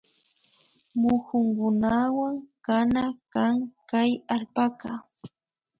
[0.99, 3.55] Mukunkunawan kana kan
[3.89, 4.91] kay allpaka